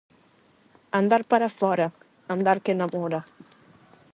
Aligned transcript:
Andar 0.99 1.21
para 1.31 1.53
fóra, 1.59 1.87
andar 2.33 2.57
que 2.63 2.77
namora. 2.81 3.21